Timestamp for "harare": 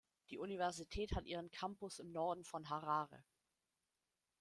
2.71-3.23